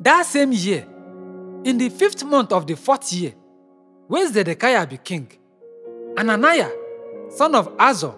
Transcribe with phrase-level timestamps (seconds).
[0.00, 0.86] That same year,
[1.64, 3.34] in the fifth month of the fourth year,
[4.08, 5.30] when Zedekiah be king,
[6.16, 6.70] Ananiah,
[7.30, 8.14] son of Azzur,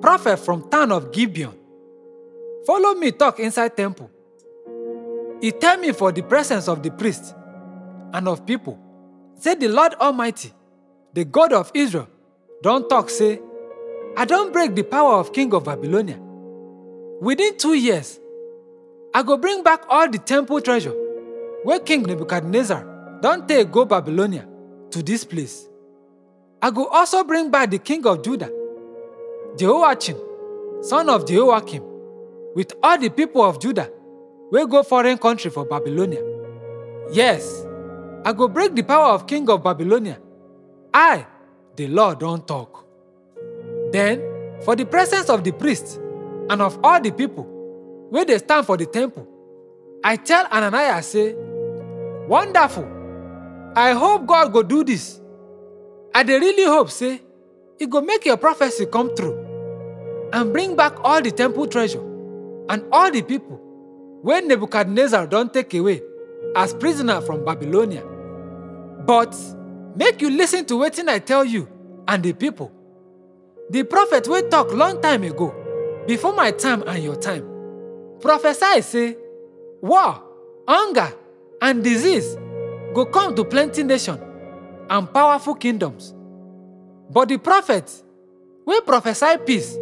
[0.00, 1.54] prophet from town of Gibeon,
[2.66, 4.10] follow me talk inside temple.
[5.40, 7.34] He tell me for the presence of the priest
[8.12, 8.78] and of people,
[9.36, 10.52] say the Lord Almighty,
[11.12, 12.08] the God of Israel,
[12.62, 13.40] don't talk say,
[14.16, 16.18] I don't break the power of king of Babylonia.
[17.20, 18.18] Within two years,
[19.14, 20.94] I go bring back all the temple treasure
[21.64, 24.46] where King Nebuchadnezzar don't take go Babylonia
[24.90, 25.68] to this place.
[26.62, 28.50] I go also bring back the king of Judah,
[29.56, 30.16] Jehoiachin,
[30.82, 31.82] son of Jehoiakim,
[32.54, 33.90] with all the people of Judah
[34.50, 36.22] wey go foreign country for Babylonia.
[37.12, 37.64] Yes,
[38.24, 40.18] I go break the power of king of Babylonia.
[40.92, 41.26] I,
[41.76, 42.84] the Lord, don talk.
[43.92, 44.22] Then,
[44.62, 45.96] for the presence of the priests
[46.50, 47.57] and of all the people
[48.10, 49.26] wey dey stand for the temple,
[50.04, 51.34] I tell Ananias say,
[52.28, 52.86] Wonderful!
[53.76, 55.20] I hope God go do this.
[56.14, 57.20] I really hope say
[57.78, 62.00] e go make your prophecy come true and bring back all the temple treasure
[62.68, 63.60] and all the people
[64.22, 66.02] wey Nebuchadnezzar don take away
[66.56, 68.02] as prisoner from Babylonia.
[69.06, 69.36] But
[69.96, 71.68] make you listen to wetin I tell you
[72.08, 72.72] and the people.
[73.70, 75.54] The prophet wey talk long time ago,
[76.06, 77.44] before my time and your time,
[78.20, 79.16] prophesy say,
[79.80, 80.22] war,
[80.66, 81.12] hunger,
[81.60, 82.36] and disease
[82.94, 84.18] go come to plenty nation
[84.90, 86.14] and powerful kingdoms.
[87.10, 87.90] But the prophet
[88.64, 89.74] wey prophesy peace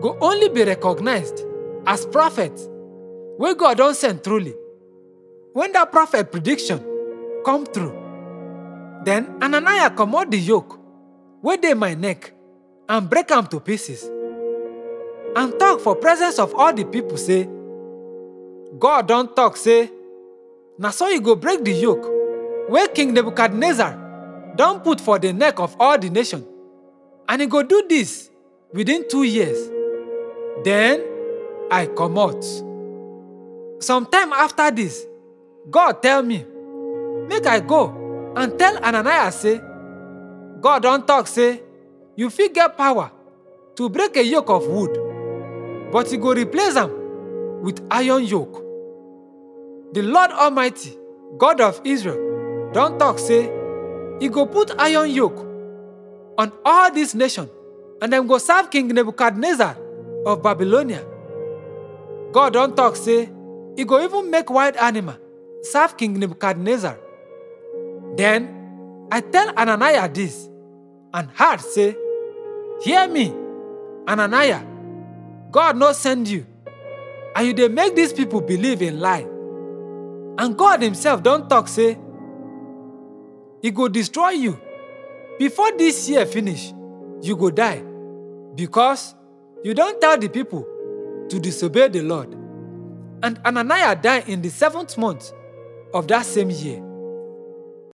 [0.00, 1.44] go only be recognized
[1.86, 2.52] as prophet
[3.38, 4.54] wey God don send truly.
[5.52, 6.78] When that prophet prediction
[7.44, 7.92] come true,
[9.04, 10.78] then Ananias comot the yoke
[11.42, 12.32] wey dey my neck
[12.88, 14.04] and break am to pieces
[15.36, 17.48] and talk for presence of all the people say,
[18.78, 19.90] God don talk say,
[20.78, 22.06] na so you go break the yoke
[22.68, 26.46] wey King Nebuchadnezzar don put for the neck of all the nation
[27.28, 28.30] and he go do this
[28.72, 29.68] within two years.
[30.64, 31.02] Then
[31.70, 32.44] I come comot.
[33.82, 35.06] Sometime after this,
[35.70, 36.44] God tell me,
[37.28, 39.60] make I go and tell Ananias say,
[40.60, 41.62] God don talk say,
[42.16, 43.10] you fit get power
[43.76, 46.99] to break a yoke of wood, but you go replace am
[47.62, 48.64] with iron yoke.
[49.92, 50.96] The Lord Almighty,
[51.38, 53.50] God of Israel, don talk say,
[54.20, 55.38] He go put iron yoke
[56.38, 57.48] on all this nation,
[58.00, 59.76] and dem go serve King Nebuchadnezzar
[60.26, 61.04] of Babylonia.
[62.32, 63.28] God don talk say,
[63.76, 65.16] He go even make wild animal
[65.62, 66.98] serve King Nebuchadnezzar.
[68.16, 70.48] Then I tell Ananias this,
[71.12, 71.96] and heart say,
[72.82, 73.34] Hear me,
[74.08, 74.62] Ananias,
[75.50, 76.46] God no send you,
[77.36, 79.26] and you dey make these people believe in lie.
[80.38, 81.98] And God himself don talk say,
[83.62, 84.60] He go destroy you.
[85.38, 86.72] Before this year finish,
[87.22, 87.82] you go die,
[88.54, 89.14] because
[89.62, 90.66] you don tell the people
[91.28, 92.34] to disobey the Lord.
[93.22, 95.32] And Ananias died in the seventh month
[95.92, 96.82] of that same year.